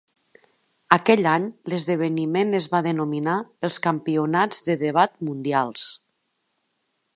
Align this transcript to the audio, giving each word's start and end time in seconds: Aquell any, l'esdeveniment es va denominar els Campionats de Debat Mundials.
Aquell 0.95 1.27
any, 1.31 1.43
l'esdeveniment 1.73 2.59
es 2.61 2.69
va 2.73 2.81
denominar 2.89 3.37
els 3.69 3.79
Campionats 3.85 4.67
de 4.71 4.79
Debat 4.87 5.17
Mundials. 5.29 5.87